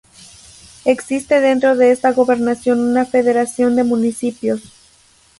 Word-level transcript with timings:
Existe 0.83 1.39
dentro 1.41 1.75
de 1.75 1.91
esta 1.91 2.11
gobernación 2.11 2.79
una 2.79 3.05
federación 3.05 3.75
de 3.75 3.83
municipios. 3.83 4.63